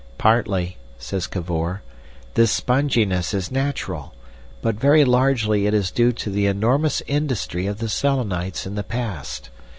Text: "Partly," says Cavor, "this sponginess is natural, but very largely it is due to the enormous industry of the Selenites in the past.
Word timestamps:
"Partly," 0.17 0.77
says 0.97 1.27
Cavor, 1.27 1.83
"this 2.33 2.51
sponginess 2.51 3.35
is 3.35 3.51
natural, 3.51 4.15
but 4.63 4.73
very 4.73 5.05
largely 5.05 5.67
it 5.67 5.75
is 5.75 5.91
due 5.91 6.11
to 6.13 6.31
the 6.31 6.47
enormous 6.47 7.03
industry 7.05 7.67
of 7.67 7.77
the 7.77 7.87
Selenites 7.87 8.65
in 8.65 8.73
the 8.73 8.81
past. 8.83 9.51